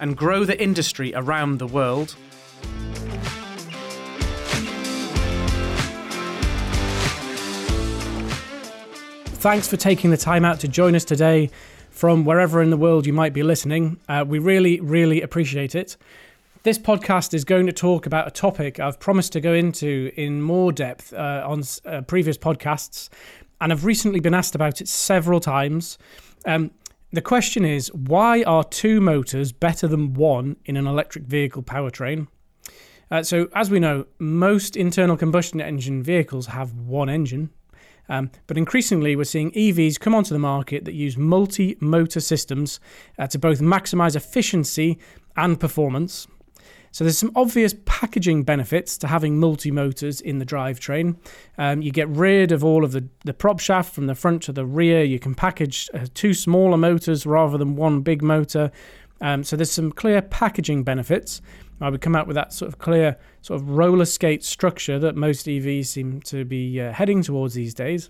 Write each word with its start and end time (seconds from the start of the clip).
and 0.00 0.16
grow 0.16 0.44
the 0.44 0.60
industry 0.60 1.12
around 1.14 1.58
the 1.58 1.66
world. 1.66 2.16
Thanks 9.38 9.68
for 9.68 9.76
taking 9.76 10.10
the 10.10 10.16
time 10.16 10.44
out 10.44 10.58
to 10.60 10.68
join 10.68 10.96
us 10.96 11.04
today 11.04 11.50
from 11.90 12.24
wherever 12.24 12.60
in 12.60 12.70
the 12.70 12.76
world 12.76 13.06
you 13.06 13.12
might 13.12 13.32
be 13.32 13.42
listening. 13.42 13.98
Uh, 14.08 14.24
we 14.26 14.38
really, 14.38 14.80
really 14.80 15.22
appreciate 15.22 15.74
it. 15.74 15.96
This 16.64 16.78
podcast 16.78 17.32
is 17.32 17.44
going 17.44 17.66
to 17.66 17.72
talk 17.72 18.06
about 18.06 18.26
a 18.26 18.30
topic 18.32 18.80
I've 18.80 18.98
promised 18.98 19.32
to 19.34 19.40
go 19.40 19.54
into 19.54 20.10
in 20.16 20.42
more 20.42 20.72
depth 20.72 21.12
uh, 21.12 21.44
on 21.46 21.62
uh, 21.84 22.00
previous 22.00 22.36
podcasts, 22.36 23.08
and 23.60 23.72
I've 23.72 23.84
recently 23.84 24.18
been 24.18 24.34
asked 24.34 24.56
about 24.56 24.80
it 24.80 24.88
several 24.88 25.38
times. 25.38 25.96
Um, 26.44 26.72
the 27.12 27.22
question 27.22 27.64
is 27.64 27.92
why 27.92 28.42
are 28.42 28.64
two 28.64 29.00
motors 29.00 29.52
better 29.52 29.86
than 29.86 30.14
one 30.14 30.56
in 30.64 30.76
an 30.76 30.86
electric 30.86 31.24
vehicle 31.24 31.62
powertrain? 31.62 32.28
Uh, 33.10 33.22
so, 33.22 33.48
as 33.54 33.70
we 33.70 33.78
know, 33.78 34.06
most 34.18 34.76
internal 34.76 35.16
combustion 35.16 35.60
engine 35.60 36.02
vehicles 36.02 36.46
have 36.46 36.72
one 36.72 37.08
engine, 37.08 37.50
um, 38.08 38.30
but 38.48 38.58
increasingly 38.58 39.14
we're 39.14 39.24
seeing 39.24 39.52
EVs 39.52 40.00
come 40.00 40.14
onto 40.14 40.34
the 40.34 40.40
market 40.40 40.84
that 40.84 40.94
use 40.94 41.16
multi 41.16 41.76
motor 41.80 42.20
systems 42.20 42.80
uh, 43.18 43.26
to 43.28 43.38
both 43.38 43.60
maximize 43.60 44.16
efficiency 44.16 44.98
and 45.36 45.60
performance. 45.60 46.26
So 46.96 47.04
there's 47.04 47.18
some 47.18 47.32
obvious 47.36 47.74
packaging 47.84 48.44
benefits 48.44 48.96
to 48.96 49.06
having 49.06 49.38
multi-motors 49.38 50.22
in 50.22 50.38
the 50.38 50.46
drivetrain. 50.46 51.18
Um, 51.58 51.82
you 51.82 51.92
get 51.92 52.08
rid 52.08 52.52
of 52.52 52.64
all 52.64 52.86
of 52.86 52.92
the, 52.92 53.06
the 53.26 53.34
prop 53.34 53.60
shaft 53.60 53.94
from 53.94 54.06
the 54.06 54.14
front 54.14 54.44
to 54.44 54.52
the 54.52 54.64
rear. 54.64 55.04
You 55.04 55.18
can 55.18 55.34
package 55.34 55.90
uh, 55.92 56.06
two 56.14 56.32
smaller 56.32 56.78
motors 56.78 57.26
rather 57.26 57.58
than 57.58 57.76
one 57.76 58.00
big 58.00 58.22
motor. 58.22 58.70
Um, 59.20 59.44
so 59.44 59.56
there's 59.56 59.70
some 59.70 59.92
clear 59.92 60.22
packaging 60.22 60.84
benefits. 60.84 61.42
I 61.82 61.90
would 61.90 62.00
come 62.00 62.16
out 62.16 62.26
with 62.26 62.36
that 62.36 62.54
sort 62.54 62.70
of 62.70 62.78
clear 62.78 63.18
sort 63.42 63.60
of 63.60 63.68
roller 63.68 64.06
skate 64.06 64.42
structure 64.42 64.98
that 64.98 65.16
most 65.16 65.44
EVs 65.44 65.88
seem 65.88 66.22
to 66.22 66.46
be 66.46 66.80
uh, 66.80 66.92
heading 66.94 67.22
towards 67.22 67.52
these 67.52 67.74
days. 67.74 68.08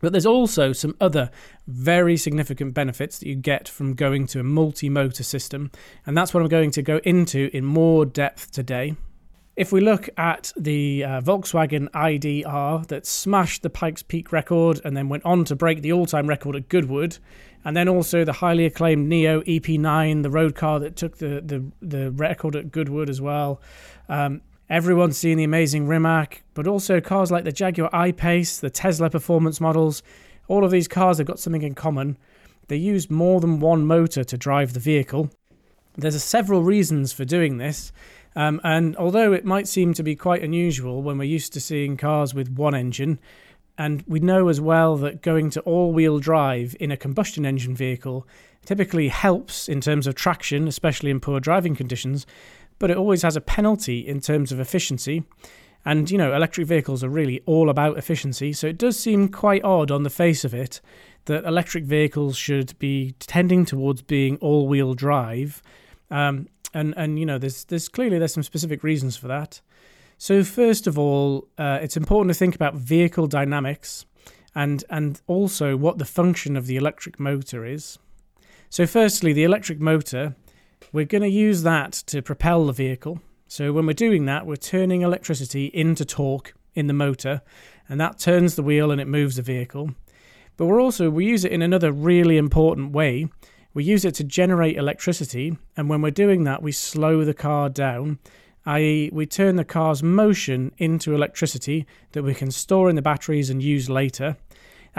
But 0.00 0.12
there's 0.12 0.26
also 0.26 0.72
some 0.72 0.96
other 1.00 1.30
very 1.66 2.16
significant 2.16 2.74
benefits 2.74 3.18
that 3.18 3.28
you 3.28 3.34
get 3.34 3.68
from 3.68 3.94
going 3.94 4.26
to 4.28 4.40
a 4.40 4.44
multi 4.44 4.88
motor 4.88 5.22
system, 5.22 5.70
and 6.06 6.16
that's 6.16 6.32
what 6.32 6.42
I'm 6.42 6.48
going 6.48 6.70
to 6.72 6.82
go 6.82 7.00
into 7.04 7.50
in 7.56 7.64
more 7.64 8.04
depth 8.04 8.50
today. 8.50 8.96
If 9.58 9.72
we 9.72 9.80
look 9.80 10.08
at 10.16 10.52
the 10.56 11.02
uh, 11.02 11.20
Volkswagen 11.20 11.88
ID.R 11.92 12.84
that 12.86 13.04
smashed 13.04 13.62
the 13.62 13.70
Pikes 13.70 14.04
Peak 14.04 14.30
record 14.30 14.80
and 14.84 14.96
then 14.96 15.08
went 15.08 15.24
on 15.24 15.44
to 15.46 15.56
break 15.56 15.82
the 15.82 15.92
all 15.92 16.06
time 16.06 16.28
record 16.28 16.54
at 16.54 16.68
Goodwood, 16.68 17.18
and 17.64 17.76
then 17.76 17.88
also 17.88 18.24
the 18.24 18.34
highly 18.34 18.66
acclaimed 18.66 19.10
NIO 19.10 19.44
EP9, 19.44 20.22
the 20.22 20.30
road 20.30 20.54
car 20.54 20.78
that 20.78 20.94
took 20.94 21.18
the, 21.18 21.42
the, 21.44 21.64
the 21.82 22.12
record 22.12 22.54
at 22.54 22.70
Goodwood 22.70 23.10
as 23.10 23.20
well. 23.20 23.60
Um, 24.08 24.42
Everyone's 24.70 25.16
seen 25.16 25.38
the 25.38 25.44
amazing 25.44 25.86
Rimac, 25.86 26.42
but 26.52 26.66
also 26.66 27.00
cars 27.00 27.30
like 27.30 27.44
the 27.44 27.52
Jaguar 27.52 27.88
I-Pace, 27.90 28.58
the 28.58 28.68
Tesla 28.68 29.08
performance 29.08 29.62
models. 29.62 30.02
All 30.46 30.62
of 30.62 30.70
these 30.70 30.88
cars 30.88 31.16
have 31.18 31.26
got 31.26 31.38
something 31.38 31.62
in 31.62 31.74
common. 31.74 32.18
They 32.66 32.76
use 32.76 33.10
more 33.10 33.40
than 33.40 33.60
one 33.60 33.86
motor 33.86 34.24
to 34.24 34.36
drive 34.36 34.74
the 34.74 34.80
vehicle. 34.80 35.30
There's 35.96 36.22
several 36.22 36.62
reasons 36.62 37.14
for 37.14 37.24
doing 37.24 37.56
this, 37.56 37.92
um, 38.36 38.60
and 38.62 38.94
although 38.96 39.32
it 39.32 39.46
might 39.46 39.66
seem 39.66 39.94
to 39.94 40.02
be 40.02 40.14
quite 40.14 40.42
unusual 40.42 41.02
when 41.02 41.16
we're 41.16 41.24
used 41.24 41.54
to 41.54 41.60
seeing 41.60 41.96
cars 41.96 42.34
with 42.34 42.50
one 42.50 42.74
engine, 42.74 43.18
and 43.78 44.04
we 44.06 44.20
know 44.20 44.48
as 44.48 44.60
well 44.60 44.96
that 44.98 45.22
going 45.22 45.48
to 45.50 45.60
all 45.62 45.92
wheel 45.92 46.18
drive 46.18 46.76
in 46.78 46.90
a 46.90 46.96
combustion 46.96 47.46
engine 47.46 47.74
vehicle 47.74 48.26
typically 48.66 49.08
helps 49.08 49.68
in 49.68 49.80
terms 49.80 50.06
of 50.06 50.14
traction, 50.14 50.68
especially 50.68 51.10
in 51.10 51.20
poor 51.20 51.40
driving 51.40 51.74
conditions, 51.74 52.26
but 52.78 52.90
it 52.90 52.96
always 52.96 53.22
has 53.22 53.36
a 53.36 53.40
penalty 53.40 54.06
in 54.06 54.20
terms 54.20 54.52
of 54.52 54.60
efficiency. 54.60 55.24
And, 55.84 56.10
you 56.10 56.18
know, 56.18 56.34
electric 56.34 56.66
vehicles 56.66 57.02
are 57.02 57.08
really 57.08 57.40
all 57.46 57.70
about 57.70 57.98
efficiency. 57.98 58.52
So 58.52 58.66
it 58.66 58.78
does 58.78 58.98
seem 58.98 59.28
quite 59.28 59.64
odd 59.64 59.90
on 59.90 60.02
the 60.02 60.10
face 60.10 60.44
of 60.44 60.52
it 60.52 60.80
that 61.26 61.44
electric 61.44 61.84
vehicles 61.84 62.36
should 62.36 62.78
be 62.78 63.14
tending 63.20 63.64
towards 63.64 64.02
being 64.02 64.36
all 64.38 64.66
wheel 64.66 64.94
drive. 64.94 65.62
Um, 66.10 66.48
and, 66.74 66.94
and, 66.96 67.18
you 67.18 67.26
know, 67.26 67.38
there's, 67.38 67.64
there's 67.64 67.88
clearly 67.88 68.18
there's 68.18 68.34
some 68.34 68.42
specific 68.42 68.82
reasons 68.82 69.16
for 69.16 69.28
that. 69.28 69.60
So, 70.18 70.42
first 70.42 70.86
of 70.86 70.98
all, 70.98 71.46
uh, 71.58 71.78
it's 71.80 71.96
important 71.96 72.34
to 72.34 72.38
think 72.38 72.54
about 72.54 72.74
vehicle 72.74 73.28
dynamics 73.28 74.04
and, 74.54 74.82
and 74.90 75.20
also 75.28 75.76
what 75.76 75.98
the 75.98 76.04
function 76.04 76.56
of 76.56 76.66
the 76.66 76.76
electric 76.76 77.20
motor 77.20 77.64
is. 77.64 77.98
So, 78.68 78.84
firstly, 78.86 79.32
the 79.32 79.44
electric 79.44 79.80
motor 79.80 80.34
we're 80.92 81.04
going 81.04 81.22
to 81.22 81.28
use 81.28 81.62
that 81.62 81.92
to 82.06 82.22
propel 82.22 82.66
the 82.66 82.72
vehicle. 82.72 83.20
So 83.46 83.72
when 83.72 83.86
we're 83.86 83.92
doing 83.92 84.26
that, 84.26 84.46
we're 84.46 84.56
turning 84.56 85.02
electricity 85.02 85.66
into 85.66 86.04
torque 86.04 86.54
in 86.74 86.86
the 86.86 86.92
motor, 86.92 87.42
and 87.88 88.00
that 88.00 88.18
turns 88.18 88.54
the 88.54 88.62
wheel 88.62 88.90
and 88.90 89.00
it 89.00 89.08
moves 89.08 89.36
the 89.36 89.42
vehicle. 89.42 89.90
But 90.56 90.66
we're 90.66 90.80
also 90.80 91.08
we 91.10 91.24
use 91.24 91.44
it 91.44 91.52
in 91.52 91.62
another 91.62 91.92
really 91.92 92.36
important 92.36 92.92
way. 92.92 93.28
We 93.74 93.84
use 93.84 94.04
it 94.04 94.14
to 94.16 94.24
generate 94.24 94.76
electricity, 94.76 95.56
and 95.76 95.88
when 95.88 96.02
we're 96.02 96.10
doing 96.10 96.44
that, 96.44 96.62
we 96.62 96.72
slow 96.72 97.24
the 97.24 97.34
car 97.34 97.68
down, 97.68 98.18
i.e., 98.66 99.10
we 99.12 99.24
turn 99.24 99.56
the 99.56 99.64
car's 99.64 100.02
motion 100.02 100.72
into 100.78 101.14
electricity 101.14 101.86
that 102.12 102.24
we 102.24 102.34
can 102.34 102.50
store 102.50 102.90
in 102.90 102.96
the 102.96 103.02
batteries 103.02 103.50
and 103.50 103.62
use 103.62 103.88
later. 103.88 104.36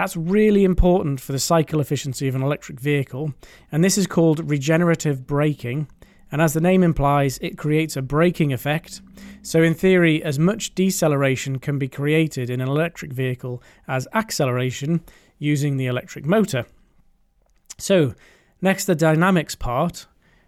That's 0.00 0.16
really 0.16 0.64
important 0.64 1.20
for 1.20 1.32
the 1.32 1.38
cycle 1.38 1.78
efficiency 1.78 2.26
of 2.26 2.34
an 2.34 2.40
electric 2.40 2.80
vehicle, 2.80 3.34
and 3.70 3.84
this 3.84 3.98
is 3.98 4.06
called 4.06 4.50
regenerative 4.50 5.26
braking. 5.26 5.88
And 6.32 6.40
as 6.40 6.54
the 6.54 6.60
name 6.62 6.82
implies, 6.82 7.36
it 7.42 7.58
creates 7.58 7.98
a 7.98 8.00
braking 8.00 8.50
effect. 8.50 9.02
So, 9.42 9.62
in 9.62 9.74
theory, 9.74 10.24
as 10.24 10.38
much 10.38 10.74
deceleration 10.74 11.58
can 11.58 11.78
be 11.78 11.86
created 11.86 12.48
in 12.48 12.62
an 12.62 12.68
electric 12.68 13.12
vehicle 13.12 13.62
as 13.86 14.08
acceleration 14.14 15.02
using 15.38 15.76
the 15.76 15.88
electric 15.88 16.24
motor. 16.24 16.64
So, 17.76 18.14
next, 18.62 18.86
the 18.86 18.94
dynamics 18.94 19.54
part. 19.54 20.06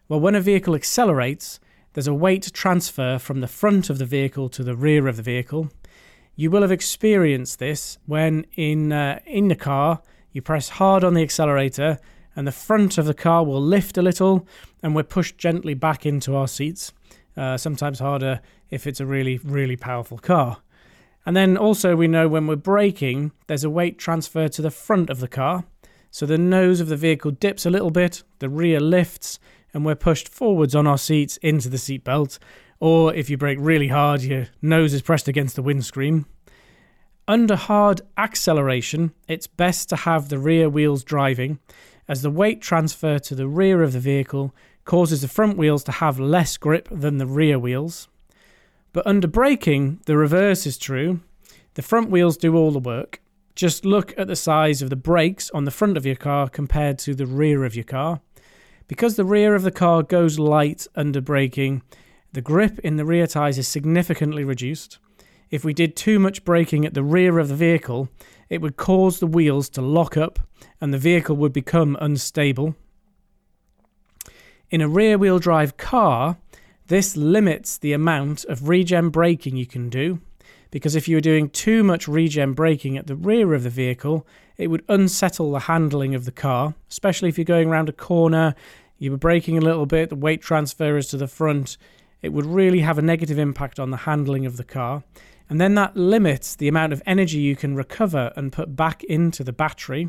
Well, 0.09 0.21
when 0.21 0.35
a 0.35 0.41
vehicle 0.41 0.75
accelerates, 0.75 1.61
there's 1.93 2.09
a 2.09 2.15
weight 2.15 2.55
transfer 2.55 3.19
from 3.19 3.41
the 3.41 3.49
front 3.49 3.91
of 3.91 3.99
the 3.99 4.07
vehicle 4.07 4.49
to 4.49 4.65
the 4.65 4.75
rear 4.75 5.09
of 5.09 5.19
the 5.19 5.23
vehicle. 5.23 5.69
You 6.35 6.51
will 6.51 6.63
have 6.63 6.73
experienced 6.73 7.59
this 7.59 7.99
when 8.07 8.47
in 8.55 8.93
uh, 8.93 9.21
in 9.27 9.49
the 9.49 9.57
car 9.57 10.01
you 10.33 10.41
press 10.41 10.71
hard 10.71 11.05
on 11.05 11.15
the 11.15 11.23
accelerator 11.23 11.99
and 12.35 12.47
the 12.47 12.53
front 12.53 12.97
of 12.97 13.05
the 13.05 13.15
car 13.15 13.45
will 13.45 13.61
lift 13.61 13.99
a 13.99 14.03
little 14.03 14.47
and 14.83 14.95
we're 14.95 15.03
pushed 15.03 15.37
gently 15.37 15.75
back 15.75 16.07
into 16.07 16.35
our 16.35 16.49
seats. 16.49 16.93
Uh, 17.37 17.57
sometimes 17.57 17.99
harder 17.99 18.41
if 18.71 18.87
it's 18.87 19.01
a 19.01 19.07
really 19.07 19.39
really 19.45 19.77
powerful 19.77 20.19
car. 20.19 20.59
And 21.27 21.37
then 21.37 21.57
also 21.57 21.95
we 21.95 22.09
know 22.09 22.29
when 22.29 22.47
we're 22.47 22.57
braking, 22.57 23.33
there's 23.47 23.65
a 23.65 23.71
weight 23.71 23.99
transfer 23.99 24.49
to 24.49 24.63
the 24.63 24.71
front 24.71 25.11
of 25.11 25.21
the 25.21 25.29
car. 25.29 25.65
So 26.11 26.27
the 26.27 26.39
nose 26.39 26.81
of 26.81 26.89
the 26.89 26.97
vehicle 26.97 27.31
dips 27.31 27.65
a 27.65 27.71
little 27.71 27.91
bit, 27.91 28.23
the 28.39 28.49
rear 28.49 28.81
lifts, 28.81 29.39
and 29.73 29.85
we're 29.85 29.95
pushed 29.95 30.29
forwards 30.29 30.75
on 30.75 30.87
our 30.87 30.99
seats 30.99 31.37
into 31.39 31.69
the 31.69 31.77
seatbelt, 31.77 32.39
or 32.83 33.15
if 33.15 33.31
you 33.31 33.37
brake 33.37 33.59
really 33.61 33.87
hard, 33.87 34.23
your 34.23 34.49
nose 34.61 34.93
is 34.93 35.03
pressed 35.03 35.29
against 35.29 35.55
the 35.55 35.63
windscreen. 35.63 36.27
Under 37.29 37.55
hard 37.55 38.01
acceleration, 38.19 39.13
it's 39.29 39.47
best 39.47 39.89
to 39.91 39.95
have 39.95 40.29
the 40.29 40.39
rear 40.41 40.69
wheels 40.69 41.05
driving, 41.05 41.61
as 42.09 42.23
the 42.23 42.31
weight 42.31 42.61
transfer 42.61 43.21
to 43.21 43.37
the 43.37 43.47
rear 43.47 43.85
of 43.85 43.93
the 43.93 44.01
vehicle 44.01 44.53
causes 44.85 45.23
the 45.23 45.29
front 45.29 45.57
wheels 45.57 45.85
to 45.85 45.93
have 45.93 46.19
less 46.19 46.57
grip 46.57 46.89
than 46.91 47.19
the 47.19 47.27
rear 47.27 47.57
wheels. 47.57 48.09
But 48.93 49.07
under 49.07 49.29
braking, 49.29 50.01
the 50.07 50.17
reverse 50.17 50.67
is 50.67 50.77
true. 50.77 51.21
The 51.75 51.83
front 51.83 52.11
wheels 52.11 52.37
do 52.37 52.57
all 52.57 52.73
the 52.73 52.81
work. 52.81 53.23
Just 53.55 53.85
look 53.85 54.13
at 54.19 54.27
the 54.27 54.35
size 54.35 54.83
of 54.83 54.91
the 54.91 54.97
brakes 54.97 55.53
on 55.55 55.67
the 55.67 55.71
front 55.71 55.97
of 55.97 56.05
your 56.05 56.17
car 56.17 56.49
compared 56.49 56.99
to 56.99 57.15
the 57.15 57.27
rear 57.27 57.65
of 57.65 57.77
your 57.77 57.85
car. 57.85 58.23
Because 58.89 59.15
the 59.15 59.25
rear 59.25 59.55
of 59.55 59.63
the 59.63 59.71
car 59.71 60.03
goes 60.03 60.41
light 60.41 60.89
under 60.97 61.21
braking, 61.21 61.83
the 62.33 62.41
grip 62.41 62.79
in 62.81 62.97
the 62.97 63.05
rear 63.05 63.27
tyres 63.27 63.59
is 63.59 63.69
significantly 63.69 64.45
reduced. 64.45 64.99
If 65.51 65.65
we 65.65 65.75
did 65.75 65.97
too 65.97 66.19
much 66.19 66.45
braking 66.45 66.87
at 66.87 66.95
the 66.95 67.03
rear 67.03 67.39
of 67.39 67.49
the 67.49 67.55
vehicle, 67.55 68.09
it 68.49 68.61
would 68.61 68.77
cause 68.77 69.19
the 69.21 69.27
wheels 69.27 69.69
to 69.71 69.83
lock 69.83 70.17
up 70.17 70.39
and 70.81 70.93
the 70.93 70.99
vehicle 70.99 71.37
would 71.37 71.53
become 71.53 71.97
unstable. 72.01 72.75
In 74.71 74.81
a 74.81 74.89
rear 74.89 75.19
wheel 75.19 75.39
drive 75.39 75.77
car, 75.77 76.39
This 76.87 77.17
limits 77.17 77.79
the 77.79 77.93
amount 77.93 78.45
of 78.47 78.69
regen 78.69 79.09
braking 79.09 79.57
you 79.57 79.67
can 79.67 79.89
do 79.89 80.21
because 80.71 80.97
if 80.97 81.07
you 81.07 81.17
were 81.17 81.21
doing 81.21 81.49
too 81.49 81.85
much 81.85 82.09
regen 82.09 82.55
braking 82.55 82.97
at 82.97 83.07
the 83.07 83.15
rear 83.15 83.55
of 83.55 83.63
the 83.63 83.71
vehicle, 83.71 84.27
it 84.57 84.69
would 84.69 84.85
unsettle 84.89 85.53
the 85.53 85.61
handling 85.61 86.15
of 86.15 86.25
the 86.25 86.33
car, 86.33 86.75
especially 86.91 87.29
if 87.29 87.39
you're 87.39 87.45
going 87.45 87.69
around 87.69 87.89
a 87.89 87.93
corner, 87.93 88.55
you 88.99 89.11
were 89.11 89.19
braking 89.19 89.59
a 89.59 89.61
little 89.63 89.87
bit, 89.87 90.09
the 90.09 90.17
weight 90.17 90.41
transfer 90.41 90.97
is 90.97 91.09
to 91.09 91.17
the 91.17 91.27
front, 91.27 91.77
it 92.23 92.33
would 92.33 92.47
really 92.47 92.81
have 92.81 92.99
a 92.99 93.03
negative 93.03 93.39
impact 93.39 93.79
on 93.79 93.91
the 93.91 93.99
handling 93.99 94.47
of 94.47 94.57
the 94.57 94.65
car. 94.65 95.03
And 95.51 95.61
then 95.61 95.75
that 95.75 95.97
limits 95.97 96.57
the 96.57 96.69
amount 96.69 96.93
of 96.93 97.03
energy 97.05 97.39
you 97.39 97.57
can 97.57 97.75
recover 97.75 98.33
and 98.37 98.53
put 98.53 98.75
back 98.75 99.05
into 99.05 99.45
the 99.45 99.53
battery. 99.53 100.09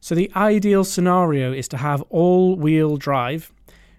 So, 0.00 0.14
the 0.14 0.30
ideal 0.34 0.84
scenario 0.84 1.52
is 1.52 1.68
to 1.68 1.76
have 1.76 2.02
all 2.10 2.56
wheel 2.56 2.96
drive, 2.96 3.52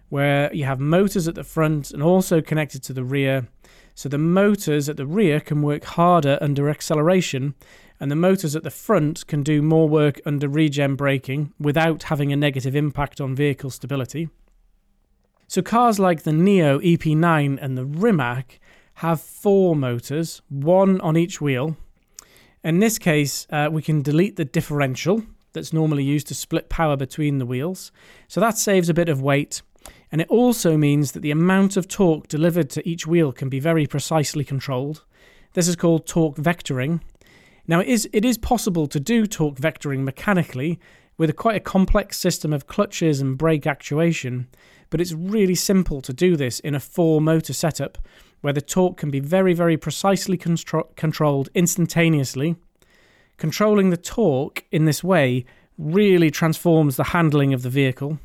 where 0.10 0.54
you 0.54 0.66
have 0.66 0.80
motors 0.80 1.28
at 1.28 1.36
the 1.36 1.44
front 1.44 1.92
and 1.92 2.04
also 2.04 2.42
connected 2.42 2.84
to 2.84 2.94
the 2.94 3.04
rear. 3.04 3.48
So, 3.96 4.10
the 4.10 4.18
motors 4.18 4.90
at 4.90 4.98
the 4.98 5.08
rear 5.08 5.40
can 5.40 5.62
work 5.62 5.84
harder 5.86 6.38
under 6.42 6.70
acceleration, 6.70 7.56
and 8.00 8.12
the 8.12 8.16
motors 8.16 8.56
at 8.56 8.64
the 8.64 8.70
front 8.70 9.26
can 9.28 9.42
do 9.42 9.62
more 9.62 9.88
work 9.88 10.20
under 10.26 10.48
regen 10.48 10.96
braking 10.96 11.54
without 11.60 12.04
having 12.04 12.34
a 12.34 12.36
negative 12.36 12.76
impact 12.76 13.22
on 13.22 13.36
vehicle 13.36 13.70
stability. 13.70 14.30
So, 15.48 15.62
cars 15.62 16.00
like 16.00 16.24
the 16.24 16.32
NIO 16.32 16.80
EP9 16.80 17.60
and 17.62 17.78
the 17.78 17.86
Rimac 17.86 18.60
have 18.96 19.22
four 19.22 19.76
motors, 19.76 20.42
one 20.50 21.00
on 21.02 21.18
each 21.18 21.40
wheel. 21.40 21.78
In 22.64 22.80
this 22.80 22.98
case, 22.98 23.46
uh, 23.52 23.70
we 23.72 23.82
can 23.82 24.02
delete 24.02 24.38
the 24.38 24.46
differential 24.46 25.24
that's 25.54 25.72
normally 25.72 26.04
used 26.04 26.28
to 26.28 26.36
split 26.36 26.70
power 26.70 26.96
between 26.98 27.38
the 27.38 27.46
wheels. 27.46 27.92
So 28.28 28.40
that 28.42 28.58
saves 28.58 28.90
a 28.90 28.94
bit 28.94 29.10
of 29.10 29.22
weight. 29.22 29.62
And 30.12 30.22
it 30.22 30.30
also 30.30 30.78
means 30.78 31.12
that 31.12 31.22
the 31.22 31.32
amount 31.32 31.78
of 31.78 31.88
torque 31.88 32.28
delivered 32.28 32.70
to 32.72 32.88
each 32.88 33.06
wheel 33.06 33.32
can 33.32 33.50
be 33.50 33.60
very 33.60 33.86
precisely 33.86 34.44
controlled. 34.44 35.04
This 35.54 35.68
is 35.68 35.76
called 35.76 36.08
torque 36.08 36.38
vectoring. 36.38 37.02
Now, 37.68 37.80
it 37.80 37.88
is, 37.88 38.10
it 38.14 38.26
is 38.26 38.38
possible 38.38 38.88
to 38.88 39.00
do 39.00 39.26
torque 39.26 39.58
vectoring 39.58 40.00
mechanically 40.00 40.80
with 41.18 41.30
a 41.30 41.34
quite 41.34 41.56
a 41.56 41.62
complex 41.62 42.18
system 42.18 42.54
of 42.54 42.68
clutches 42.68 43.22
and 43.22 43.38
brake 43.38 43.66
actuation, 43.66 44.48
but 44.90 45.02
it's 45.02 45.14
really 45.14 45.56
simple 45.56 46.02
to 46.02 46.14
do 46.14 46.36
this 46.36 46.60
in 46.60 46.76
a 46.76 46.80
four 46.80 47.22
motor 47.22 47.54
setup 47.54 47.98
where 48.42 48.54
the 48.54 48.62
torque 48.62 48.98
can 48.98 49.10
be 49.10 49.20
very, 49.20 49.54
very 49.54 49.78
precisely 49.78 50.38
contro- 50.38 50.88
controlled 50.96 51.50
instantaneously. 51.56 52.56
Controlling 53.38 53.90
the 53.90 53.98
torque 53.98 54.66
in 54.72 54.86
this 54.86 55.04
way 55.04 55.46
really 55.78 56.32
transforms 56.32 56.96
the 56.96 57.06
handling 57.06 57.54
of 57.54 57.64
the 57.64 57.70
vehicle. 57.70 58.20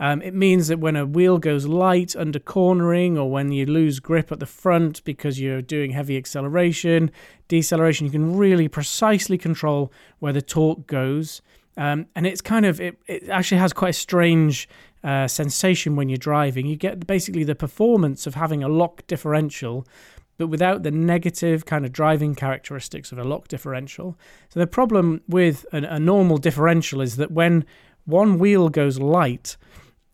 Um, 0.00 0.20
it 0.20 0.34
means 0.34 0.66
that 0.66 0.80
when 0.80 0.96
a 0.96 1.06
wheel 1.06 1.38
goes 1.38 1.66
light 1.66 2.16
under 2.16 2.40
cornering 2.40 3.16
or 3.16 3.30
when 3.30 3.52
you 3.52 3.66
lose 3.66 4.00
grip 4.00 4.32
at 4.32 4.40
the 4.40 4.46
front 4.46 5.04
because 5.04 5.38
you're 5.38 5.62
doing 5.62 5.92
heavy 5.92 6.16
acceleration, 6.16 7.12
deceleration, 7.46 8.06
you 8.06 8.10
can 8.10 8.36
really 8.36 8.66
precisely 8.66 9.38
control 9.38 9.92
where 10.18 10.32
the 10.32 10.42
torque 10.42 10.88
goes. 10.88 11.40
Um, 11.76 12.06
and 12.16 12.26
it's 12.26 12.40
kind 12.40 12.66
of, 12.66 12.80
it, 12.80 12.98
it 13.06 13.28
actually 13.28 13.58
has 13.58 13.72
quite 13.72 13.90
a 13.90 13.92
strange 13.92 14.68
uh, 15.04 15.26
sensation 15.26 15.96
when 15.96 16.08
you're 16.08 16.16
driving. 16.16 16.66
You 16.66 16.76
get 16.76 17.06
basically 17.06 17.44
the 17.44 17.54
performance 17.54 18.26
of 18.26 18.34
having 18.34 18.62
a 18.62 18.68
lock 18.68 19.06
differential, 19.06 19.86
but 20.38 20.46
without 20.46 20.82
the 20.82 20.90
negative 20.90 21.66
kind 21.66 21.84
of 21.84 21.92
driving 21.92 22.34
characteristics 22.34 23.12
of 23.12 23.18
a 23.18 23.24
lock 23.24 23.48
differential. 23.48 24.16
So 24.48 24.60
the 24.60 24.66
problem 24.66 25.20
with 25.28 25.66
a, 25.72 25.78
a 25.78 25.98
normal 25.98 26.38
differential 26.38 27.00
is 27.00 27.16
that 27.16 27.30
when 27.30 27.64
one 28.04 28.38
wheel 28.38 28.68
goes 28.68 28.98
light, 28.98 29.56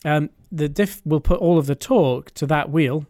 um, 0.05 0.29
the 0.51 0.69
diff 0.69 1.01
will 1.05 1.19
put 1.19 1.39
all 1.39 1.57
of 1.57 1.67
the 1.67 1.75
torque 1.75 2.33
to 2.35 2.45
that 2.47 2.69
wheel. 2.69 3.05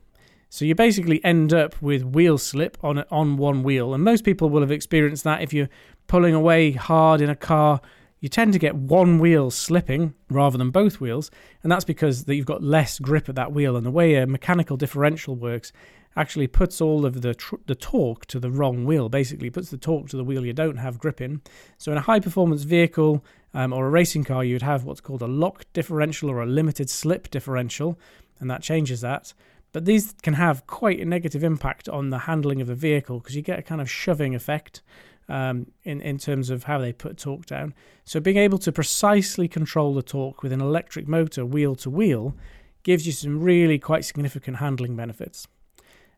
So 0.50 0.66
you 0.66 0.74
basically 0.74 1.24
end 1.24 1.54
up 1.54 1.80
with 1.82 2.04
wheel 2.04 2.38
slip 2.38 2.78
on 2.84 3.04
on 3.12 3.38
one 3.38 3.62
wheel, 3.62 3.94
and 3.94 4.04
most 4.04 4.24
people 4.24 4.50
will 4.50 4.62
have 4.62 4.72
experienced 4.72 5.24
that 5.24 5.42
if 5.42 5.54
you're 5.54 5.70
pulling 6.08 6.34
away 6.34 6.72
hard 6.72 7.22
in 7.22 7.30
a 7.30 7.36
car 7.36 7.82
you 8.20 8.30
tend 8.30 8.54
to 8.54 8.60
get 8.60 8.76
one 8.76 9.20
wheel 9.20 9.50
slipping 9.50 10.14
rather 10.30 10.58
than 10.58 10.72
both 10.72 11.00
wheels, 11.00 11.32
and 11.64 11.72
that's 11.72 11.86
because 11.86 12.26
that 12.26 12.36
you've 12.36 12.46
got 12.46 12.64
less 12.64 13.00
grip 13.00 13.30
at 13.30 13.36
that 13.36 13.52
wheel. 13.52 13.76
And 13.76 13.86
the 13.86 13.92
way 13.92 14.16
a 14.16 14.28
mechanical 14.28 14.78
differential 14.78 15.36
works 15.36 15.72
actually 16.16 16.48
puts 16.48 16.82
all 16.82 17.06
of 17.06 17.22
the 17.22 17.34
tr- 17.34 17.56
the 17.66 17.76
torque 17.76 18.26
to 18.28 18.40
the 18.40 18.52
wrong 18.52 18.86
wheel. 18.86 19.10
Basically, 19.10 19.50
puts 19.50 19.70
the 19.70 19.78
torque 19.78 20.10
to 20.10 20.18
the 20.18 20.24
wheel 20.24 20.46
you 20.46 20.54
don't 20.54 20.78
have 20.78 21.00
grip 21.00 21.22
in. 21.22 21.42
So 21.78 21.92
in 21.92 21.98
a 21.98 22.02
high 22.02 22.20
performance 22.20 22.64
vehicle 22.64 23.24
um, 23.54 23.72
or 23.72 23.88
a 23.88 23.90
racing 23.90 24.26
car, 24.26 24.44
you 24.44 24.56
would 24.56 24.62
have 24.62 24.84
what's 24.84 25.02
called 25.02 25.22
a 25.22 25.28
lock 25.28 25.66
differential 25.74 26.30
or 26.30 26.42
a 26.42 26.46
limited 26.46 26.90
slip 26.90 27.30
differential, 27.30 27.98
and 28.40 28.50
that 28.52 28.62
changes 28.62 29.02
that. 29.02 29.34
But 29.72 29.86
these 29.86 30.16
can 30.24 30.34
have 30.34 30.66
quite 30.66 31.00
a 31.00 31.06
negative 31.06 31.44
impact 31.44 31.88
on 31.88 32.10
the 32.10 32.20
handling 32.20 32.60
of 32.60 32.68
the 32.68 32.76
vehicle 32.76 33.20
because 33.20 33.36
you 33.36 33.44
get 33.44 33.60
a 33.60 33.64
kind 33.64 33.82
of 33.82 33.90
shoving 33.90 34.34
effect 34.34 34.82
um, 35.30 35.68
in, 35.84 36.02
in 36.02 36.18
terms 36.18 36.50
of 36.50 36.64
how 36.64 36.80
they 36.80 36.92
put 36.92 37.18
torque 37.18 37.46
down. 37.46 37.74
So 38.04 38.20
being 38.20 38.38
able 38.38 38.58
to 38.60 38.72
precisely 38.72 39.48
control 39.48 39.94
the 39.94 40.02
torque 40.02 40.44
with 40.44 40.52
an 40.52 40.60
electric 40.60 41.08
motor 41.08 41.46
wheel 41.46 41.76
to 41.76 41.90
wheel 41.90 42.36
gives 42.84 43.06
you 43.06 43.14
some 43.14 43.42
really 43.42 43.78
quite 43.78 44.04
significant 44.04 44.58
handling 44.58 44.96
benefits. 44.96 45.48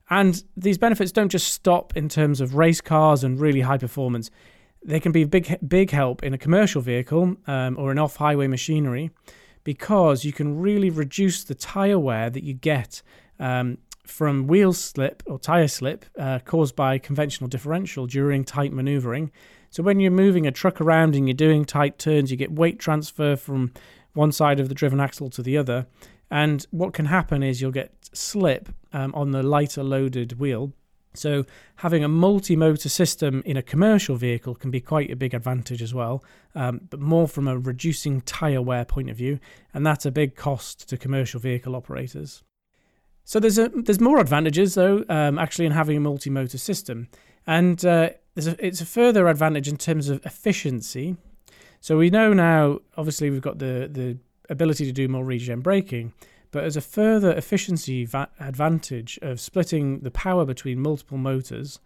And 0.09 0.43
these 0.57 0.77
benefits 0.77 1.11
don't 1.11 1.29
just 1.29 1.53
stop 1.53 1.95
in 1.95 2.09
terms 2.09 2.41
of 2.41 2.55
race 2.55 2.81
cars 2.81 3.23
and 3.23 3.39
really 3.39 3.61
high 3.61 3.77
performance. 3.77 4.31
They 4.83 4.99
can 4.99 5.11
be 5.11 5.23
big, 5.25 5.57
big 5.67 5.91
help 5.91 6.23
in 6.23 6.33
a 6.33 6.37
commercial 6.37 6.81
vehicle 6.81 7.35
um, 7.47 7.77
or 7.77 7.91
in 7.91 7.99
off-highway 7.99 8.47
machinery 8.47 9.11
because 9.63 10.25
you 10.25 10.33
can 10.33 10.59
really 10.59 10.89
reduce 10.89 11.43
the 11.43 11.55
tire 11.55 11.99
wear 11.99 12.29
that 12.29 12.43
you 12.43 12.53
get 12.53 13.01
um, 13.39 13.77
from 14.05 14.47
wheel 14.47 14.73
slip 14.73 15.23
or 15.25 15.39
tire 15.39 15.67
slip 15.67 16.05
uh, 16.17 16.39
caused 16.39 16.75
by 16.75 16.97
conventional 16.97 17.47
differential 17.47 18.07
during 18.07 18.43
tight 18.43 18.73
maneuvering. 18.73 19.31
So 19.69 19.83
when 19.83 19.99
you're 19.99 20.11
moving 20.11 20.45
a 20.45 20.51
truck 20.51 20.81
around 20.81 21.15
and 21.15 21.27
you're 21.27 21.33
doing 21.33 21.65
tight 21.65 21.97
turns, 21.97 22.29
you 22.29 22.37
get 22.37 22.51
weight 22.51 22.79
transfer 22.79 23.35
from 23.35 23.71
one 24.13 24.31
side 24.31 24.59
of 24.59 24.67
the 24.67 24.75
driven 24.75 24.99
axle 24.99 25.29
to 25.29 25.41
the 25.41 25.57
other. 25.57 25.87
And 26.29 26.65
what 26.71 26.93
can 26.93 27.05
happen 27.05 27.43
is 27.43 27.61
you'll 27.61 27.71
get 27.71 27.93
slip 28.13 28.69
um, 28.93 29.13
on 29.15 29.31
the 29.31 29.43
lighter 29.43 29.83
loaded 29.83 30.39
wheel. 30.39 30.73
So 31.13 31.45
having 31.77 32.03
a 32.03 32.07
multi-motor 32.07 32.87
system 32.87 33.43
in 33.45 33.57
a 33.57 33.61
commercial 33.61 34.15
vehicle 34.15 34.55
can 34.55 34.71
be 34.71 34.79
quite 34.79 35.11
a 35.11 35.15
big 35.15 35.33
advantage 35.33 35.81
as 35.81 35.93
well, 35.93 36.23
um, 36.55 36.81
but 36.89 37.01
more 37.01 37.27
from 37.27 37.47
a 37.47 37.57
reducing 37.57 38.21
tyre 38.21 38.61
wear 38.61 38.85
point 38.85 39.09
of 39.09 39.17
view, 39.17 39.39
and 39.73 39.85
that's 39.85 40.05
a 40.05 40.11
big 40.11 40.35
cost 40.35 40.87
to 40.87 40.97
commercial 40.97 41.39
vehicle 41.39 41.75
operators. 41.75 42.43
So 43.23 43.39
there's 43.39 43.57
a 43.57 43.69
there's 43.69 43.99
more 43.99 44.19
advantages 44.19 44.73
though 44.73 45.05
um, 45.09 45.37
actually 45.39 45.65
in 45.65 45.71
having 45.71 45.97
a 45.97 46.01
multi-motor 46.01 46.57
system, 46.57 47.07
and 47.45 47.83
uh, 47.85 48.09
a, 48.35 48.65
it's 48.65 48.81
a 48.81 48.85
further 48.85 49.27
advantage 49.27 49.67
in 49.67 49.77
terms 49.77 50.09
of 50.09 50.25
efficiency. 50.25 51.17
So 51.79 51.97
we 51.97 52.09
know 52.09 52.33
now, 52.33 52.79
obviously, 52.97 53.29
we've 53.29 53.41
got 53.41 53.59
the 53.59 53.89
the 53.91 54.17
ability 54.49 54.85
to 54.85 54.91
do 54.91 55.07
more 55.07 55.23
regen 55.23 55.61
braking, 55.61 56.13
but 56.51 56.63
as 56.63 56.75
a 56.75 56.81
further 56.81 57.31
efficiency 57.31 58.05
va- 58.05 58.29
advantage 58.39 59.17
of 59.21 59.39
splitting 59.39 60.01
the 60.01 60.11
power 60.11 60.45
between 60.45 60.79
multiple 60.79 61.17
motors, 61.17 61.79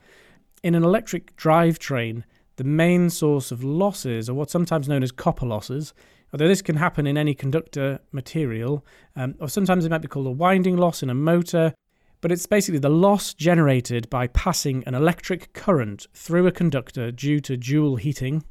in 0.63 0.75
an 0.75 0.84
electric 0.84 1.36
drivetrain, 1.38 2.24
the 2.56 2.63
main 2.63 3.10
source 3.10 3.51
of 3.51 3.63
losses 3.63 4.30
are 4.30 4.34
what's 4.34 4.51
sometimes 4.51 4.89
known 4.89 5.04
as 5.04 5.12
copper 5.12 5.46
losses, 5.46 5.94
Although 6.34 6.48
this 6.48 6.62
can 6.62 6.75
happen 6.75 7.08
in 7.08 7.17
any 7.17 7.34
conductor 7.34 8.00
material, 8.12 8.86
um, 9.15 9.36
or 9.39 9.48
sometimes 9.48 9.86
it 9.86 9.89
might 9.89 10.01
be 10.01 10.08
called 10.08 10.27
a 10.27 10.32
winding 10.32 10.77
loss 10.77 11.01
in 11.01 11.10
a 11.10 11.13
motor, 11.13 11.74
but 12.22 12.32
it's 12.32 12.46
basically 12.46 12.79
the 12.79 12.89
loss 12.89 13.34
generated 13.34 14.10
by 14.10 14.27
passing 14.27 14.84
an 14.86 14.96
electric 14.96 15.53
current 15.53 16.08
through 16.13 16.48
a 16.48 16.51
conductor 16.51 17.12
due 17.12 17.39
to 17.41 17.55
Joule 17.55 17.98
heating. 17.98 18.44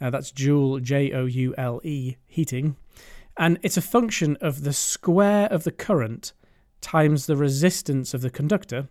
Uh, 0.00 0.10
that's 0.10 0.32
Joule, 0.32 0.80
J 0.80 1.12
O 1.12 1.26
U 1.26 1.54
L 1.56 1.80
E, 1.84 2.16
heating. 2.26 2.76
And 3.36 3.58
it's 3.62 3.76
a 3.76 3.82
function 3.82 4.36
of 4.40 4.64
the 4.64 4.72
square 4.72 5.46
of 5.46 5.64
the 5.64 5.72
current 5.72 6.32
times 6.80 7.26
the 7.26 7.36
resistance 7.36 8.12
of 8.12 8.20
the 8.20 8.30
conductor. 8.30 8.88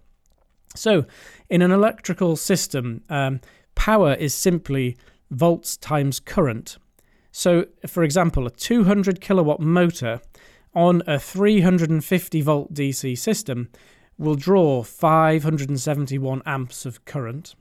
So, 0.76 1.06
in 1.50 1.62
an 1.62 1.72
electrical 1.72 2.36
system, 2.36 3.04
um, 3.10 3.42
power 3.76 4.14
is 4.14 4.34
simply 4.34 4.98
volts 5.30 5.78
times 5.78 6.20
current. 6.20 6.78
So, 7.32 7.66
for 7.88 8.04
example, 8.04 8.46
a 8.46 8.52
200 8.52 9.22
kilowatt 9.22 9.60
motor 9.60 10.22
on 10.74 11.02
a 11.08 11.20
350 11.20 12.42
volt 12.42 12.74
DC 12.74 13.18
system 13.18 13.70
will 14.18 14.36
draw 14.36 14.84
571 14.84 16.42
amps 16.46 16.86
of 16.86 17.04
current. 17.06 17.56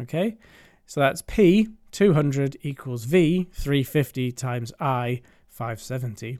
Okay, 0.00 0.38
so 0.86 1.00
that's 1.00 1.22
P 1.22 1.68
200 1.90 2.56
equals 2.62 3.04
V 3.04 3.48
350 3.52 4.32
times 4.32 4.72
I 4.80 5.20
570. 5.48 6.38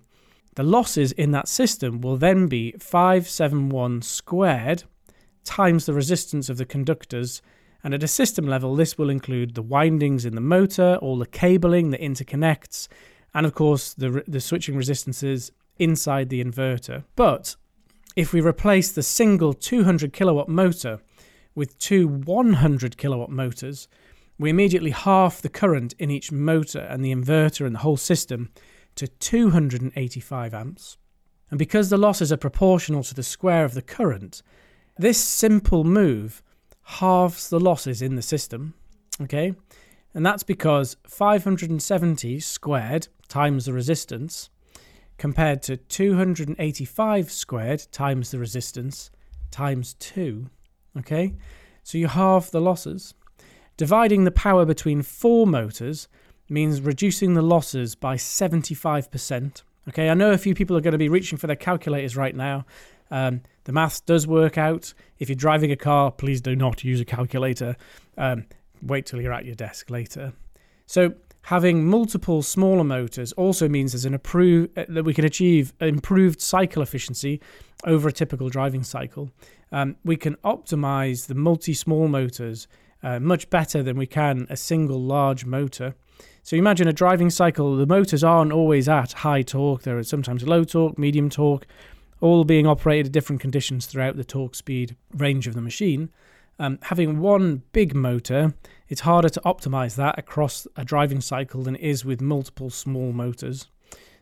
The 0.55 0.63
losses 0.63 1.13
in 1.13 1.33
that 1.33 1.49
system 1.49 2.01
will 2.01 2.17
then 2.17 2.47
be 2.47 2.73
571 2.73 4.03
squared 4.03 4.85
times 5.45 5.87
the 5.87 5.95
resistance 5.95 6.49
of 6.49 6.57
the 6.57 6.65
conductors 6.65 7.43
and 7.83 7.95
at 7.95 8.03
a 8.03 8.09
system 8.09 8.47
level, 8.47 8.75
this 8.75 8.99
will 8.99 9.11
include 9.11 9.55
the 9.55 9.63
windings 9.63 10.25
in 10.25 10.35
the 10.35 10.41
motor, 10.41 10.97
all 10.97 11.19
the 11.19 11.27
cabling 11.27 11.91
that 11.91 12.01
interconnects, 12.01 12.89
and 13.35 13.47
of 13.47 13.55
course 13.55 13.95
the, 13.95 14.25
the 14.27 14.41
switching 14.41 14.77
resistances 14.77 15.53
inside 15.79 16.29
the 16.29 16.43
inverter. 16.43 17.05
But 17.15 17.57
If 18.19 18.33
we 18.33 18.41
replace 18.41 18.91
the 18.91 19.05
single 19.05 19.53
200 19.53 20.13
kilowatt 20.13 20.49
motor 20.49 20.99
with 21.55 21.79
two 21.79 22.09
100 22.09 22.97
kilowatt 22.97 23.31
motors, 23.31 23.87
we 24.41 24.51
immediately 24.51 24.91
half 24.91 25.41
the 25.41 25.49
current 25.49 25.95
in 26.01 26.11
each 26.11 26.33
motor 26.33 26.81
and 26.81 27.05
the 27.05 27.15
inverter 27.15 27.65
and 27.65 27.77
the 27.77 27.81
whole 27.81 27.97
system 27.97 28.51
to 28.97 29.07
285 29.07 30.53
amps. 30.53 30.97
And 31.49 31.61
because 31.61 31.91
the 31.91 31.97
losses 31.97 32.33
are 32.33 32.37
proportional 32.37 33.05
to 33.05 33.15
the 33.15 33.23
square 33.23 33.65
of 33.65 33.75
the 33.75 33.83
current, 33.83 34.43
this 34.97 35.19
simple 35.19 35.85
move 35.85 36.43
halves 36.89 37.51
the 37.51 37.61
losses 37.61 38.01
in 38.01 38.17
the 38.17 38.23
system. 38.23 38.73
Okay? 39.21 39.55
And 40.15 40.25
that's 40.25 40.43
because 40.43 40.97
570 41.07 42.41
squared 42.41 43.09
times 43.29 43.67
the 43.67 43.75
resistance 43.75 44.49
compared 45.19 45.63
to 45.65 45.77
285 45.77 47.31
squared 47.31 47.87
times 47.93 48.31
the 48.31 48.39
resistance 48.39 49.11
times 49.51 49.95
2. 49.95 50.49
Okay? 50.99 51.35
So 51.83 51.99
you 51.99 52.09
halve 52.09 52.51
the 52.51 52.61
losses. 52.61 53.13
Dividing 53.77 54.25
the 54.25 54.31
power 54.31 54.65
between 54.65 55.03
four 55.03 55.47
motors 55.47 56.09
means 56.49 56.81
reducing 56.81 57.35
the 57.35 57.43
losses 57.43 57.95
by 57.95 58.17
75%. 58.17 59.63
Okay, 59.91 60.09
I 60.09 60.15
know 60.15 60.33
a 60.33 60.39
few 60.39 60.55
people 60.55 60.77
are 60.77 60.81
going 60.81 60.93
to 60.93 60.99
be 60.99 61.09
reaching 61.09 61.39
for 61.39 61.47
their 61.47 61.57
calculators 61.57 62.17
right 62.17 62.35
now. 62.35 62.65
Um, 63.11 63.43
the 63.69 63.73
maths 63.75 64.01
does 64.01 64.27
work 64.27 64.57
out. 64.57 64.95
If 65.19 65.29
you're 65.29 65.37
driving 65.37 65.71
a 65.71 65.77
car, 65.77 66.11
please 66.11 66.41
do 66.41 66.57
not 66.57 66.85
use 66.85 67.03
a 67.03 67.05
calculator. 67.05 67.77
Um, 68.17 68.47
wait 68.81 69.05
till 69.05 69.21
you're 69.21 69.35
at 69.35 69.45
your 69.45 69.57
desk 69.57 69.91
later. 69.91 70.33
So, 70.87 71.13
having 71.43 71.87
multiple 71.87 72.41
smaller 72.41 72.83
motors 72.83 73.33
also 73.33 73.69
means 73.69 73.93
there's 73.93 74.07
an 74.07 74.15
improve, 74.15 74.71
uh, 74.75 74.87
that 74.89 75.05
we 75.05 75.13
can 75.13 75.27
achieve 75.27 75.75
improved 75.83 76.41
cycle 76.41 76.81
efficiency 76.81 77.43
over 77.85 78.09
a 78.09 78.13
typical 78.13 78.49
driving 78.49 78.85
cycle. 78.85 79.31
Um, 79.71 79.97
we 80.03 80.17
can 80.17 80.37
optimize 80.37 81.27
the 81.27 81.35
multi 81.35 81.75
small 81.75 82.09
motors 82.09 82.69
uh, 83.03 83.21
much 83.21 83.51
better 83.51 83.83
than 83.83 83.99
we 83.99 84.07
can 84.07 84.47
a 84.49 84.57
single 84.57 85.03
large 85.03 85.45
motor. 85.45 85.95
So 86.43 86.57
imagine 86.57 86.89
a 86.89 86.95
driving 86.95 87.29
cycle, 87.29 87.77
the 87.77 87.85
motors 87.85 88.25
aren't 88.25 88.51
always 88.51 88.89
at 88.89 89.13
high 89.13 89.43
torque, 89.43 89.83
there 89.83 89.99
are 89.99 90.03
sometimes 90.05 90.49
low 90.49 90.65
torque, 90.65 90.97
medium 90.97 91.29
torque, 91.29 91.67
all 92.21 92.45
being 92.45 92.67
operated 92.67 93.07
at 93.07 93.13
different 93.13 93.41
conditions 93.41 93.87
throughout 93.87 94.17
the 94.17 94.25
torque 94.25 94.55
speed 94.55 94.97
range 95.15 95.47
of 95.47 95.55
the 95.55 95.61
machine. 95.61 96.11
Um, 96.59 96.79
having 96.83 97.21
one 97.21 97.63
big 97.73 97.95
motor, 97.95 98.55
it's 98.89 99.03
harder 99.03 99.29
to 99.29 99.41
optimize 99.43 99.95
that 99.97 100.19
across 100.19 100.67
a 100.77 100.85
driving 100.85 101.21
cycle 101.21 101.63
than 101.63 101.77
it 101.77 101.83
is 101.83 102.05
with 102.05 102.21
multiple 102.21 102.71
small 102.71 103.13
motors. 103.13 103.69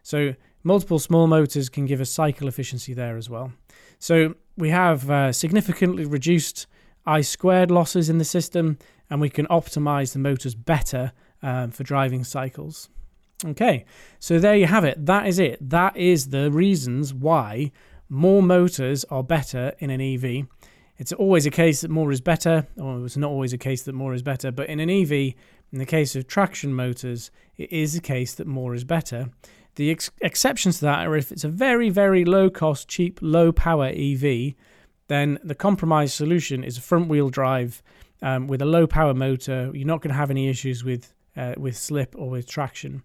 So, 0.03 0.35
multiple 0.63 0.99
small 0.99 1.27
motors 1.27 1.69
can 1.69 1.87
give 1.87 2.01
a 2.01 2.05
cycle 2.05 2.47
efficiency 2.47 2.93
there 2.93 3.17
as 3.17 3.31
well. 3.31 3.53
So, 3.99 4.35
we 4.57 4.69
have 4.71 5.11
uh, 5.11 5.33
significantly 5.33 6.05
reduced 6.05 6.67
I 7.07 7.21
squared 7.21 7.71
losses 7.71 8.11
in 8.11 8.19
the 8.19 8.25
system, 8.25 8.79
and 9.09 9.21
we 9.21 9.31
can 9.31 9.47
optimize 9.47 10.13
the 10.13 10.19
motors 10.19 10.55
better 10.55 11.13
um, 11.41 11.71
for 11.71 11.85
driving 11.85 12.25
cycles. 12.25 12.89
Okay, 13.45 13.85
so 14.19 14.39
there 14.39 14.57
you 14.57 14.67
have 14.67 14.85
it. 14.85 15.05
That 15.05 15.27
is 15.27 15.39
it. 15.39 15.59
That 15.69 15.97
is 15.97 16.31
the 16.31 16.51
reasons 16.51 17.13
why 17.13 17.71
more 18.09 18.43
motors 18.43 19.05
are 19.05 19.23
better 19.23 19.75
in 19.79 19.91
an 19.91 20.01
EV. 20.01 20.47
It's 20.99 21.13
always 21.13 21.45
a 21.45 21.51
case 21.51 21.83
that 21.83 21.91
more 21.91 22.11
is 22.11 22.23
better, 22.23 22.67
or 22.79 23.05
it's 23.05 23.17
not 23.17 23.31
always 23.31 23.53
a 23.53 23.59
case 23.59 23.83
that 23.83 23.93
more 23.95 24.15
is 24.15 24.23
better, 24.23 24.51
but 24.51 24.69
in 24.69 24.81
an 24.81 24.89
EV, 24.89 25.13
in 25.13 25.35
the 25.79 25.85
case 25.85 26.17
of 26.17 26.27
traction 26.27 26.73
motors, 26.73 27.31
it 27.59 27.71
is 27.71 27.95
a 27.95 28.01
case 28.01 28.35
that 28.35 28.47
more 28.47 28.75
is 28.75 28.85
better. 28.85 29.29
The 29.75 29.91
ex- 29.91 30.11
exceptions 30.23 30.79
to 30.79 30.87
that 30.87 31.07
are 31.07 31.17
if 31.17 31.31
it's 31.31 31.45
a 31.45 31.49
very, 31.49 31.91
very 31.91 32.25
low 32.25 32.49
cost, 32.49 32.89
cheap, 32.89 33.19
low 33.21 33.53
power 33.53 33.93
EV, 33.95 34.55
then 35.09 35.39
the 35.45 35.55
compromise 35.55 36.15
solution 36.15 36.65
is 36.65 36.79
a 36.79 36.81
front 36.81 37.09
wheel 37.09 37.29
drive 37.29 37.83
um, 38.23 38.47
with 38.47 38.63
a 38.63 38.67
low 38.67 38.87
power 38.87 39.13
motor. 39.13 39.71
You're 39.75 39.87
not 39.87 40.01
going 40.01 40.13
to 40.13 40.17
have 40.17 40.31
any 40.31 40.49
issues 40.49 40.83
with 40.83 41.13
uh, 41.37 41.55
with 41.59 41.77
slip 41.77 42.15
or 42.17 42.31
with 42.31 42.49
traction. 42.49 43.03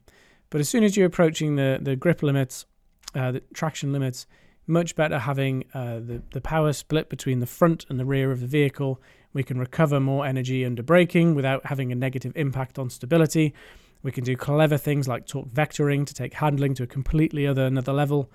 But 0.51 0.61
as 0.61 0.69
soon 0.69 0.83
as 0.83 0.95
you're 0.95 1.07
approaching 1.07 1.55
the, 1.55 1.79
the 1.81 1.95
grip 1.95 2.21
limits, 2.21 2.67
uh, 3.15 3.31
the 3.31 3.39
traction 3.53 3.91
limits, 3.91 4.27
much 4.67 4.95
better 4.95 5.17
having 5.17 5.65
uh, 5.73 5.95
the, 5.95 6.21
the 6.31 6.41
power 6.41 6.71
split 6.71 7.09
between 7.09 7.39
the 7.39 7.47
front 7.47 7.87
and 7.89 7.99
the 7.99 8.05
rear 8.05 8.31
of 8.31 8.41
the 8.41 8.47
vehicle. 8.47 9.01
We 9.33 9.43
can 9.43 9.57
recover 9.57 9.99
more 9.99 10.25
energy 10.25 10.63
under 10.63 10.83
braking 10.83 11.33
without 11.33 11.65
having 11.65 11.91
a 11.91 11.95
negative 11.95 12.33
impact 12.35 12.77
on 12.77 12.91
stability. 12.91 13.55
We 14.03 14.11
can 14.11 14.23
do 14.23 14.37
clever 14.37 14.77
things 14.77 15.07
like 15.07 15.25
torque 15.25 15.49
vectoring 15.49 16.05
to 16.05 16.13
take 16.13 16.35
handling 16.35 16.75
to 16.75 16.83
a 16.83 16.87
completely 16.87 17.47
other 17.47 17.65
another 17.65 17.93
level 17.93 18.31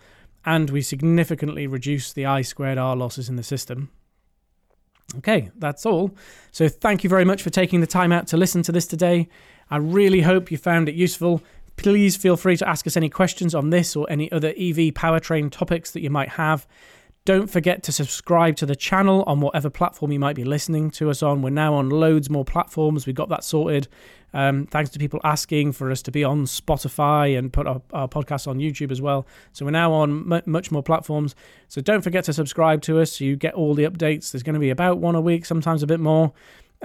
and 0.46 0.70
we 0.70 0.80
significantly 0.80 1.66
reduce 1.66 2.12
the 2.12 2.24
I 2.24 2.42
squared 2.42 2.78
R 2.78 2.96
losses 2.96 3.28
in 3.28 3.34
the 3.34 3.42
system. 3.42 3.90
Okay, 5.18 5.50
that's 5.58 5.84
all. 5.84 6.16
So 6.52 6.68
thank 6.68 7.04
you 7.04 7.10
very 7.10 7.24
much 7.24 7.42
for 7.42 7.50
taking 7.50 7.80
the 7.80 7.86
time 7.86 8.12
out 8.12 8.28
to 8.28 8.36
listen 8.36 8.62
to 8.62 8.72
this 8.72 8.86
today. 8.86 9.28
I 9.70 9.78
really 9.78 10.20
hope 10.20 10.50
you 10.50 10.56
found 10.56 10.88
it 10.88 10.94
useful. 10.94 11.42
Please 11.76 12.16
feel 12.16 12.36
free 12.36 12.56
to 12.56 12.68
ask 12.68 12.86
us 12.86 12.96
any 12.96 13.08
questions 13.08 13.54
on 13.54 13.70
this 13.70 13.96
or 13.96 14.06
any 14.10 14.30
other 14.32 14.48
EV 14.48 14.92
powertrain 14.94 15.50
topics 15.50 15.90
that 15.92 16.02
you 16.02 16.10
might 16.10 16.30
have. 16.30 16.66
Don't 17.26 17.50
forget 17.50 17.82
to 17.82 17.92
subscribe 17.92 18.54
to 18.56 18.66
the 18.66 18.76
channel 18.76 19.24
on 19.26 19.40
whatever 19.40 19.68
platform 19.68 20.12
you 20.12 20.20
might 20.20 20.36
be 20.36 20.44
listening 20.44 20.92
to 20.92 21.10
us 21.10 21.24
on. 21.24 21.42
We're 21.42 21.50
now 21.50 21.74
on 21.74 21.90
loads 21.90 22.30
more 22.30 22.44
platforms. 22.44 23.04
We 23.04 23.12
got 23.12 23.28
that 23.30 23.42
sorted. 23.42 23.88
Um, 24.32 24.66
thanks 24.66 24.90
to 24.90 25.00
people 25.00 25.20
asking 25.24 25.72
for 25.72 25.90
us 25.90 26.02
to 26.02 26.12
be 26.12 26.22
on 26.22 26.44
Spotify 26.44 27.36
and 27.36 27.52
put 27.52 27.66
our, 27.66 27.82
our 27.92 28.06
podcast 28.06 28.46
on 28.46 28.58
YouTube 28.58 28.92
as 28.92 29.02
well. 29.02 29.26
So 29.52 29.64
we're 29.64 29.72
now 29.72 29.92
on 29.92 30.32
m- 30.32 30.42
much 30.46 30.70
more 30.70 30.84
platforms. 30.84 31.34
So 31.66 31.80
don't 31.80 32.02
forget 32.02 32.22
to 32.24 32.32
subscribe 32.32 32.80
to 32.82 33.00
us 33.00 33.12
so 33.16 33.24
you 33.24 33.34
get 33.34 33.54
all 33.54 33.74
the 33.74 33.84
updates. 33.84 34.30
There's 34.30 34.44
going 34.44 34.54
to 34.54 34.60
be 34.60 34.70
about 34.70 34.98
one 34.98 35.16
a 35.16 35.20
week, 35.20 35.46
sometimes 35.46 35.82
a 35.82 35.86
bit 35.86 35.98
more. 35.98 36.32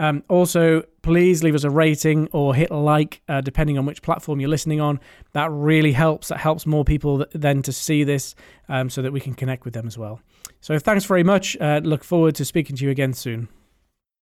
Um, 0.02 0.24
also, 0.30 0.82
please 1.04 1.44
leave 1.44 1.54
us 1.54 1.64
a 1.64 1.70
rating 1.70 2.28
or 2.32 2.56
hit 2.56 2.72
like, 2.72 3.22
uh, 3.30 3.40
depending 3.40 3.78
on 3.78 3.86
which 3.86 4.02
platform 4.02 4.40
you're 4.40 4.50
listening 4.50 4.82
on. 4.82 5.00
That 5.34 5.52
really 5.52 5.92
helps. 5.92 6.30
That 6.30 6.40
helps 6.40 6.66
more 6.66 6.84
people 6.84 7.20
th- 7.20 7.30
then 7.36 7.62
to 7.62 7.72
see 7.72 8.04
this 8.04 8.34
um, 8.68 8.90
so 8.90 9.04
that 9.04 9.14
we 9.14 9.20
can 9.20 9.36
connect 9.36 9.64
with 9.64 9.76
them 9.76 9.86
as 9.86 10.00
well. 10.00 10.20
So, 10.60 10.80
thanks 10.80 11.06
very 11.06 11.24
much. 11.24 11.56
Uh, 11.62 11.82
look 11.84 12.04
forward 12.04 12.34
to 12.36 12.46
speaking 12.46 12.76
to 12.78 12.84
you 12.84 12.90
again 12.90 13.14
soon. 13.14 13.48